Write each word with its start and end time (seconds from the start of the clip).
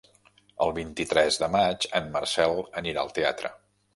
El 0.65 0.71
vint-i-tres 0.77 1.37
de 1.43 1.51
maig 1.57 1.87
en 2.01 2.09
Marcel 2.17 2.57
anirà 2.83 3.03
al 3.05 3.13
teatre. 3.19 3.55